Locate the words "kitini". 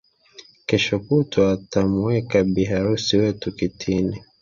3.57-4.17